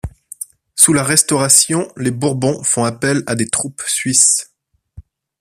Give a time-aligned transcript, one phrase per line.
[0.73, 4.51] Sous la Restauration, les Bourbons font appel à des troupes suisses.